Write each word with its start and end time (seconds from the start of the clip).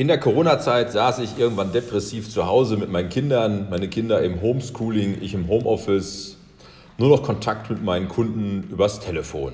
In 0.00 0.08
der 0.08 0.18
Corona-Zeit 0.18 0.90
saß 0.92 1.18
ich 1.18 1.38
irgendwann 1.38 1.72
depressiv 1.72 2.30
zu 2.30 2.46
Hause 2.46 2.78
mit 2.78 2.90
meinen 2.90 3.10
Kindern, 3.10 3.68
meine 3.68 3.86
Kinder 3.86 4.22
im 4.22 4.40
Homeschooling, 4.40 5.18
ich 5.20 5.34
im 5.34 5.46
Homeoffice, 5.46 6.38
nur 6.96 7.10
noch 7.10 7.22
Kontakt 7.22 7.68
mit 7.68 7.84
meinen 7.84 8.08
Kunden 8.08 8.66
übers 8.70 9.00
Telefon. 9.00 9.52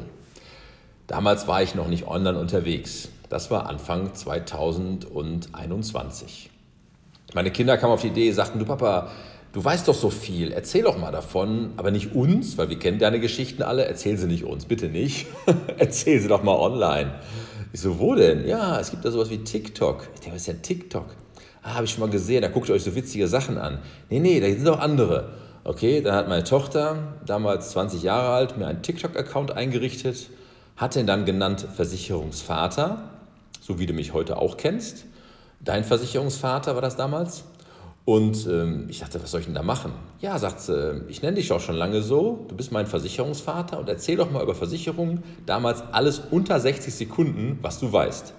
Damals 1.09 1.49
war 1.49 1.65
ich 1.65 1.75
noch 1.75 1.89
nicht 1.89 2.07
online 2.07 2.39
unterwegs. 2.39 3.09
Das 3.29 3.51
war 3.51 3.69
Anfang 3.69 4.15
2021. 4.15 6.51
Meine 7.35 7.51
Kinder 7.51 7.77
kamen 7.77 7.95
auf 7.95 8.03
die 8.03 8.07
Idee, 8.07 8.31
sagten, 8.31 8.61
du 8.61 8.67
Papa, 8.67 9.11
du 9.53 9.65
weißt 9.65 9.89
doch 9.89 9.97
so 9.97 10.11
viel, 10.11 10.53
erzähl 10.53 10.85
doch 10.85 10.97
mal 10.97 11.11
davon, 11.11 11.73
aber 11.77 11.91
nicht 11.91 12.15
uns, 12.15 12.57
weil 12.57 12.71
wir 12.71 12.79
kennen 12.79 13.01
deine 13.01 13.19
Geschichten 13.19 13.65
alle, 13.65 13.85
erzähl 13.85 14.17
sie 14.17 14.29
nicht 14.29 14.45
uns, 14.45 14.67
bitte 14.67 14.91
nicht. 14.91 15.27
erzähl 15.77 16.21
sie 16.21 16.29
doch 16.29 16.45
mal 16.45 16.55
online. 16.55 17.15
Ich 17.77 17.83
so, 17.83 17.99
wo 17.99 18.15
denn? 18.15 18.49
Ja, 18.49 18.81
es 18.81 18.91
gibt 18.91 19.05
da 19.05 19.11
sowas 19.11 19.29
wie 19.29 19.37
TikTok. 19.37 20.09
Ich 20.15 20.21
denke, 20.21 20.37
was 20.37 20.41
ist 20.41 20.49
denn 20.49 20.63
TikTok? 20.63 21.15
Ah, 21.63 21.75
habe 21.75 21.85
ich 21.85 21.91
schon 21.91 22.01
mal 22.01 22.09
gesehen, 22.09 22.41
da 22.41 22.49
guckt 22.49 22.71
ihr 22.71 22.75
euch 22.75 22.85
so 22.85 22.95
witzige 22.95 23.29
Sachen 23.29 23.59
an. 23.59 23.81
Nee, 24.09 24.19
nee, 24.19 24.41
da 24.41 24.47
sind 24.47 24.67
auch 24.67 24.79
andere. 24.79 25.35
Okay, 25.63 26.01
dann 26.01 26.15
hat 26.15 26.27
meine 26.27 26.43
Tochter, 26.43 27.19
damals 27.27 27.73
20 27.73 28.03
Jahre 28.03 28.31
alt, 28.31 28.57
mir 28.57 28.67
einen 28.67 28.81
TikTok-Account 28.81 29.51
eingerichtet, 29.51 30.31
hat 30.79 30.97
ihn 30.97 31.07
dann 31.07 31.27
genannt 31.27 31.69
Versicherungsvater, 31.77 33.11
so 33.61 33.79
wie 33.79 33.85
du 33.85 33.93
mich 33.93 34.15
heute 34.15 34.39
auch 34.39 34.57
kennst. 34.57 35.05
Dein 35.61 35.85
Versicherungsvater 35.85 36.77
war 36.77 36.81
das 36.81 36.97
damals. 36.97 37.45
Und 38.07 38.47
ähm, 38.47 38.87
ich 38.89 39.01
dachte, 39.01 39.21
was 39.21 39.33
soll 39.33 39.41
ich 39.41 39.47
denn 39.47 39.57
da 39.57 39.65
machen? 39.65 39.93
Ja, 40.21 40.39
sagt 40.39 40.61
sie, 40.61 41.03
ich 41.09 41.23
nenne 41.23 41.35
dich 41.35 41.51
auch 41.51 41.61
schon 41.61 41.75
lange 41.75 42.03
so, 42.03 42.47
du 42.47 42.55
bist 42.55 42.71
mein 42.71 42.87
Versicherungsvater 42.87 43.81
und 43.81 43.89
erzähl 43.89 44.17
doch 44.17 44.31
mal 44.31 44.45
über 44.45 44.55
Versicherungen, 44.55 45.25
damals 45.45 45.83
alles 45.91 46.23
unter 46.31 46.61
60 46.61 46.95
Sekunden, 46.95 47.59
was 47.63 47.81
du 47.81 47.93
weißt. 47.93 48.33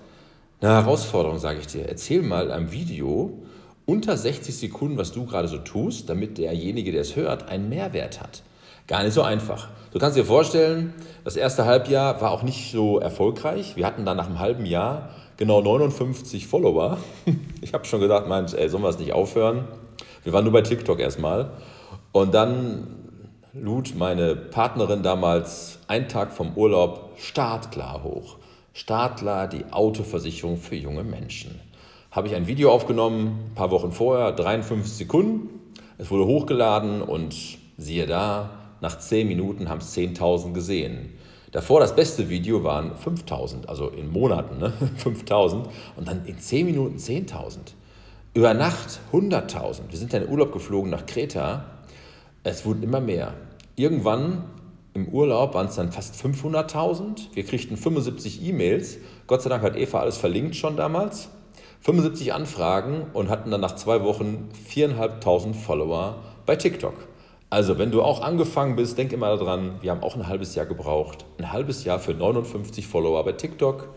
Eine 0.61 0.71
Herausforderung, 0.71 1.37
sage 1.37 1.59
ich 1.59 1.67
dir. 1.67 1.85
Erzähl 1.85 2.21
mal 2.21 2.49
am 2.49 2.71
Video 2.71 3.43
unter 3.85 4.15
60 4.15 4.55
Sekunden, 4.55 4.97
was 4.97 5.11
du 5.11 5.25
gerade 5.25 5.49
so 5.49 5.57
tust, 5.57 6.09
damit 6.09 6.37
derjenige, 6.37 6.93
der 6.93 7.01
es 7.01 7.17
hört, 7.17 7.49
einen 7.49 7.67
Mehrwert 7.67 8.21
hat. 8.21 8.43
Gar 8.87 9.03
nicht 9.03 9.13
so 9.13 9.21
einfach. 9.21 9.67
Du 9.91 9.99
kannst 9.99 10.17
dir 10.17 10.23
vorstellen, 10.23 10.93
das 11.25 11.35
erste 11.35 11.65
Halbjahr 11.65 12.21
war 12.21 12.31
auch 12.31 12.43
nicht 12.43 12.71
so 12.71 12.99
erfolgreich. 12.99 13.75
Wir 13.75 13.85
hatten 13.85 14.05
dann 14.05 14.15
nach 14.15 14.27
einem 14.27 14.39
halben 14.39 14.65
Jahr 14.65 15.09
genau 15.35 15.61
59 15.61 16.47
Follower. 16.47 16.97
Ich 17.61 17.73
habe 17.73 17.83
schon 17.83 17.99
gedacht, 17.99 18.27
Mensch, 18.29 18.53
ey, 18.53 18.69
sollen 18.69 18.83
wir 18.83 18.89
es 18.89 18.99
nicht 18.99 19.11
aufhören? 19.11 19.67
Wir 20.23 20.31
waren 20.31 20.45
nur 20.45 20.53
bei 20.53 20.61
TikTok 20.61 20.99
erstmal. 20.99 21.51
Und 22.13 22.33
dann 22.33 22.87
lud 23.53 23.93
meine 23.95 24.35
Partnerin 24.37 25.03
damals 25.03 25.79
einen 25.87 26.07
Tag 26.07 26.31
vom 26.31 26.53
Urlaub 26.55 27.11
startklar 27.17 28.03
hoch. 28.03 28.37
Startklar, 28.71 29.47
die 29.47 29.65
Autoversicherung 29.71 30.55
für 30.57 30.75
junge 30.75 31.03
Menschen. 31.03 31.59
Habe 32.11 32.27
ich 32.27 32.35
ein 32.35 32.47
Video 32.47 32.71
aufgenommen, 32.71 33.49
ein 33.49 33.55
paar 33.55 33.71
Wochen 33.71 33.91
vorher, 33.91 34.31
53 34.31 34.93
Sekunden. 34.93 35.49
Es 35.97 36.09
wurde 36.09 36.25
hochgeladen 36.25 37.01
und 37.01 37.35
siehe 37.77 38.05
da, 38.05 38.49
nach 38.81 38.99
10 38.99 39.27
Minuten 39.27 39.69
haben 39.69 39.79
es 39.79 39.95
10.000 39.95 40.53
gesehen. 40.53 41.13
Davor 41.51 41.79
das 41.79 41.95
beste 41.95 42.29
Video 42.29 42.63
waren 42.63 42.95
5000, 42.95 43.69
also 43.69 43.89
in 43.89 44.11
Monaten 44.11 44.57
ne? 44.59 44.73
5000 44.97 45.67
und 45.95 46.07
dann 46.07 46.25
in 46.25 46.37
10 46.39 46.65
Minuten 46.65 46.97
10.000. 46.97 47.57
Über 48.33 48.53
Nacht 48.53 48.99
100.000. 49.13 49.89
Wir 49.89 49.97
sind 49.97 50.13
dann 50.13 50.23
in 50.23 50.29
Urlaub 50.29 50.51
geflogen 50.51 50.91
nach 50.91 51.05
Kreta. 51.05 51.65
Es 52.43 52.65
wurden 52.65 52.83
immer 52.83 52.99
mehr. 52.99 53.33
Irgendwann 53.75 54.43
im 54.93 55.07
Urlaub 55.07 55.53
waren 55.53 55.67
es 55.67 55.75
dann 55.75 55.91
fast 55.91 56.15
500.000. 56.15 57.33
Wir 57.33 57.43
kriegten 57.45 57.77
75 57.77 58.43
E-Mails. 58.43 58.97
Gott 59.25 59.41
sei 59.41 59.49
Dank 59.49 59.63
hat 59.63 59.75
Eva 59.75 60.01
alles 60.01 60.17
verlinkt 60.17 60.55
schon 60.55 60.75
damals. 60.75 61.29
75 61.81 62.33
Anfragen 62.33 63.07
und 63.13 63.29
hatten 63.29 63.51
dann 63.51 63.61
nach 63.61 63.75
zwei 63.75 64.03
Wochen 64.03 64.49
4.500 64.69 65.53
Follower 65.53 66.17
bei 66.45 66.55
TikTok. 66.55 66.95
Also, 67.49 67.77
wenn 67.77 67.91
du 67.91 68.01
auch 68.01 68.21
angefangen 68.21 68.75
bist, 68.75 68.97
denk 68.97 69.13
immer 69.13 69.37
daran, 69.37 69.75
wir 69.81 69.91
haben 69.91 70.03
auch 70.03 70.15
ein 70.15 70.27
halbes 70.27 70.53
Jahr 70.55 70.65
gebraucht. 70.65 71.23
Ein 71.37 71.53
halbes 71.53 71.85
Jahr 71.85 71.97
für 71.97 72.13
59 72.13 72.85
Follower 72.85 73.23
bei 73.23 73.31
TikTok. 73.31 73.87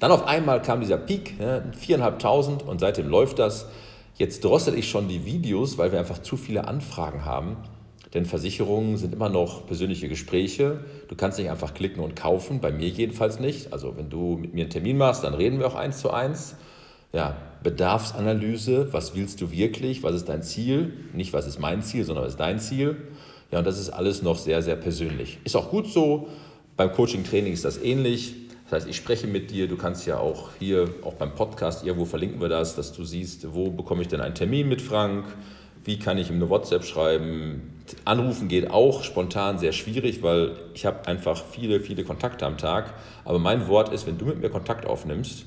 Dann 0.00 0.10
auf 0.10 0.26
einmal 0.26 0.60
kam 0.60 0.80
dieser 0.80 0.98
Peak, 0.98 1.34
4.500 1.40 2.64
und 2.64 2.80
seitdem 2.80 3.08
läuft 3.08 3.38
das. 3.38 3.66
Jetzt 4.16 4.44
drossel 4.44 4.76
ich 4.76 4.90
schon 4.90 5.06
die 5.08 5.24
Videos, 5.24 5.78
weil 5.78 5.92
wir 5.92 6.00
einfach 6.00 6.18
zu 6.18 6.36
viele 6.36 6.66
Anfragen 6.66 7.24
haben. 7.24 7.56
Denn 8.12 8.26
Versicherungen 8.26 8.96
sind 8.96 9.14
immer 9.14 9.28
noch 9.28 9.66
persönliche 9.66 10.08
Gespräche. 10.08 10.80
Du 11.08 11.14
kannst 11.14 11.38
nicht 11.38 11.50
einfach 11.50 11.74
klicken 11.74 12.02
und 12.02 12.16
kaufen, 12.16 12.60
bei 12.60 12.72
mir 12.72 12.88
jedenfalls 12.88 13.38
nicht. 13.38 13.72
Also 13.72 13.96
wenn 13.96 14.10
du 14.10 14.36
mit 14.36 14.52
mir 14.52 14.62
einen 14.62 14.70
Termin 14.70 14.98
machst, 14.98 15.22
dann 15.22 15.34
reden 15.34 15.60
wir 15.60 15.68
auch 15.68 15.74
eins 15.76 15.98
zu 15.98 16.10
eins 16.10 16.56
ja, 17.16 17.34
Bedarfsanalyse, 17.62 18.92
was 18.92 19.16
willst 19.16 19.40
du 19.40 19.50
wirklich, 19.50 20.02
was 20.02 20.14
ist 20.14 20.28
dein 20.28 20.42
Ziel, 20.42 20.92
nicht 21.14 21.32
was 21.32 21.46
ist 21.46 21.58
mein 21.58 21.82
Ziel, 21.82 22.04
sondern 22.04 22.26
was 22.26 22.34
ist 22.34 22.40
dein 22.40 22.60
Ziel. 22.60 22.96
Ja, 23.50 23.60
und 23.60 23.66
das 23.66 23.80
ist 23.80 23.88
alles 23.88 24.22
noch 24.22 24.36
sehr, 24.36 24.60
sehr 24.60 24.76
persönlich. 24.76 25.38
Ist 25.42 25.56
auch 25.56 25.70
gut 25.70 25.88
so. 25.88 26.28
Beim 26.76 26.92
Coaching-Training 26.92 27.54
ist 27.54 27.64
das 27.64 27.78
ähnlich. 27.78 28.34
Das 28.64 28.80
heißt, 28.80 28.88
ich 28.88 28.96
spreche 28.96 29.26
mit 29.26 29.50
dir, 29.50 29.66
du 29.66 29.76
kannst 29.76 30.06
ja 30.06 30.18
auch 30.18 30.50
hier, 30.58 30.90
auch 31.04 31.14
beim 31.14 31.34
Podcast, 31.34 31.86
irgendwo 31.86 32.04
verlinken 32.04 32.38
wir 32.38 32.50
das, 32.50 32.76
dass 32.76 32.92
du 32.92 33.02
siehst, 33.04 33.54
wo 33.54 33.70
bekomme 33.70 34.02
ich 34.02 34.08
denn 34.08 34.20
einen 34.20 34.34
Termin 34.34 34.68
mit 34.68 34.82
Frank, 34.82 35.24
wie 35.84 35.98
kann 35.98 36.18
ich 36.18 36.28
ihm 36.28 36.36
eine 36.36 36.50
WhatsApp 36.50 36.84
schreiben. 36.84 37.82
Anrufen 38.04 38.48
geht 38.48 38.70
auch 38.70 39.04
spontan 39.04 39.58
sehr 39.58 39.72
schwierig, 39.72 40.22
weil 40.22 40.56
ich 40.74 40.84
habe 40.84 41.06
einfach 41.06 41.42
viele, 41.50 41.80
viele 41.80 42.04
Kontakte 42.04 42.44
am 42.44 42.58
Tag. 42.58 42.92
Aber 43.24 43.38
mein 43.38 43.68
Wort 43.68 43.90
ist, 43.92 44.06
wenn 44.06 44.18
du 44.18 44.26
mit 44.26 44.40
mir 44.40 44.50
Kontakt 44.50 44.84
aufnimmst, 44.84 45.46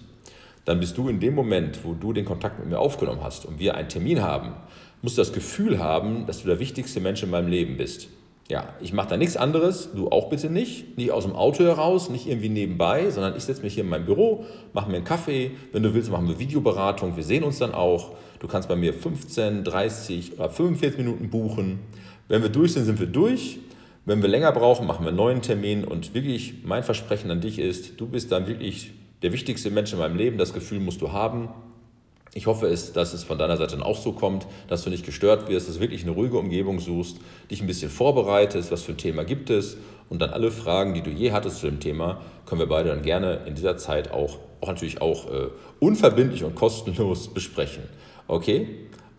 dann 0.70 0.80
bist 0.80 1.00
du 1.00 1.10
in 1.10 1.20
dem 1.20 1.34
Moment, 1.34 1.84
wo 1.84 1.96
du 1.96 2.14
den 2.14 2.26
Kontakt 2.26 2.60
mit 2.60 2.70
mir 2.70 2.78
aufgenommen 2.78 3.24
hast 3.24 3.44
und 3.48 3.58
wir 3.58 3.74
einen 3.74 3.90
Termin 3.90 4.22
haben, 4.22 4.54
musst 5.02 5.18
du 5.18 5.22
das 5.22 5.34
Gefühl 5.34 5.80
haben, 5.80 6.28
dass 6.28 6.44
du 6.44 6.48
der 6.48 6.60
wichtigste 6.60 7.00
Mensch 7.00 7.24
in 7.24 7.32
meinem 7.32 7.48
Leben 7.48 7.76
bist. 7.76 8.10
Ja, 8.50 8.76
ich 8.80 8.94
mache 8.94 9.10
da 9.10 9.18
nichts 9.18 9.36
anderes, 9.36 9.90
du 9.96 10.10
auch 10.10 10.30
bitte 10.30 10.52
nicht, 10.52 10.96
nicht 10.96 11.10
aus 11.10 11.24
dem 11.24 11.36
Auto 11.36 11.64
heraus, 11.64 12.12
nicht 12.12 12.28
irgendwie 12.28 12.50
nebenbei, 12.50 13.10
sondern 13.10 13.36
ich 13.36 13.46
setze 13.46 13.64
mich 13.64 13.74
hier 13.74 13.84
in 13.84 13.90
mein 13.90 14.06
Büro, 14.06 14.46
mache 14.74 14.92
mir 14.92 14.98
einen 14.98 15.06
Kaffee, 15.06 15.52
wenn 15.72 15.82
du 15.82 15.96
willst, 15.96 16.12
machen 16.12 16.28
wir 16.28 16.38
Videoberatung, 16.38 17.16
wir 17.16 17.24
sehen 17.24 17.44
uns 17.44 17.58
dann 17.58 17.74
auch. 17.74 18.12
Du 18.38 18.48
kannst 18.48 18.70
bei 18.70 18.76
mir 18.76 18.94
15, 18.94 19.64
30 19.64 20.34
oder 20.38 20.50
45 20.50 21.00
Minuten 21.00 21.32
buchen. 21.32 21.80
Wenn 22.28 22.44
wir 22.44 22.50
durch 22.50 22.74
sind, 22.74 22.86
sind 22.86 23.00
wir 23.00 23.08
durch. 23.08 23.58
Wenn 24.06 24.22
wir 24.22 24.30
länger 24.30 24.52
brauchen, 24.52 24.86
machen 24.86 25.04
wir 25.04 25.10
einen 25.10 25.18
neuen 25.18 25.42
Termin 25.42 25.84
und 25.84 26.14
wirklich 26.14 26.64
mein 26.64 26.84
Versprechen 26.84 27.32
an 27.32 27.42
dich 27.42 27.58
ist, 27.58 28.00
du 28.00 28.06
bist 28.06 28.32
dann 28.32 28.46
wirklich 28.46 28.92
der 29.22 29.34
wichtigste 29.34 29.70
Mensch 29.70 29.94
in 29.94 30.00
meinem 30.00 30.18
Leben. 30.18 30.38
Das 30.38 30.54
Gefühl 30.54 30.80
musst 30.80 31.02
du 31.02 31.12
haben. 31.12 31.50
Ich 32.34 32.46
hoffe 32.46 32.68
es, 32.68 32.94
dass 32.94 33.14
es 33.14 33.24
von 33.24 33.38
deiner 33.38 33.58
Seite 33.58 33.76
dann 33.76 33.84
auch 33.84 33.98
so 33.98 34.12
kommt, 34.12 34.46
dass 34.68 34.84
du 34.84 34.90
nicht 34.90 35.06
gestört 35.06 35.50
wirst, 35.50 35.68
dass 35.68 35.76
du 35.76 35.82
wirklich 35.82 36.04
eine 36.04 36.12
ruhige 36.12 36.38
Umgebung 36.38 36.80
suchst, 36.80 37.18
dich 37.50 37.62
ein 37.62 37.68
bisschen 37.68 37.90
vorbereitest, 37.90 38.72
was 38.72 38.84
für 38.84 38.92
ein 38.92 38.98
Thema 38.98 39.24
gibt 39.24 39.50
es 39.50 39.78
und 40.10 40.22
dann 40.22 40.30
alle 40.30 40.52
Fragen, 40.52 40.94
die 40.94 41.02
du 41.02 41.10
je 41.10 41.32
hattest 41.32 41.60
zu 41.60 41.66
dem 41.66 41.80
Thema, 41.80 42.22
können 42.46 42.60
wir 42.60 42.68
beide 42.68 42.90
dann 42.90 43.02
gerne 43.02 43.42
in 43.46 43.56
dieser 43.56 43.78
Zeit 43.78 44.12
auch, 44.12 44.38
auch 44.62 44.68
natürlich 44.68 45.02
auch 45.02 45.32
äh, 45.32 45.48
unverbindlich 45.80 46.44
und 46.44 46.56
kostenlos 46.56 47.28
besprechen. 47.34 47.84
Okay? 48.28 48.68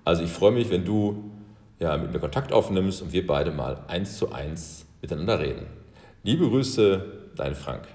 Also 0.04 0.22
ich 0.22 0.30
freue 0.30 0.52
mich, 0.52 0.70
wenn 0.70 0.84
du 0.84 1.30
ja, 1.80 1.96
mit 1.96 2.12
mir 2.12 2.20
Kontakt 2.20 2.52
aufnimmst 2.52 3.02
und 3.02 3.12
wir 3.12 3.26
beide 3.26 3.50
mal 3.50 3.78
eins 3.88 4.18
zu 4.18 4.32
eins 4.32 4.86
miteinander 5.00 5.40
reden. 5.40 5.66
Liebe 6.22 6.48
Grüße, 6.48 7.04
dein 7.36 7.54
Frank. 7.54 7.88